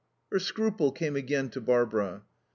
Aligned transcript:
Her 0.31 0.39
scruple 0.39 0.91
came 0.91 1.15
again 1.15 1.51
to 1.51 1.61
Barbara. 1.61 2.23